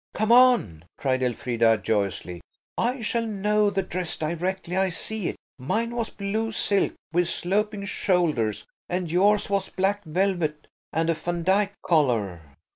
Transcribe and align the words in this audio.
"Come 0.15 0.31
on," 0.31 0.85
cried 0.97 1.21
Elfrida 1.21 1.77
joyously. 1.77 2.41
"I 2.75 3.01
shall 3.01 3.27
know 3.27 3.69
the 3.69 3.83
dress 3.83 4.17
directly 4.17 4.75
I 4.75 4.89
see 4.89 5.27
it. 5.27 5.35
Mine 5.59 5.95
was 5.95 6.09
blue 6.09 6.51
silk 6.51 6.95
with 7.13 7.29
sloping 7.29 7.85
shoulders, 7.85 8.65
and 8.89 9.11
yours 9.11 9.47
was 9.47 9.69
black 9.69 10.03
velvet 10.03 10.65
and 10.91 11.11
a 11.11 11.13
Vandyke 11.13 11.73
collar." 11.85 12.41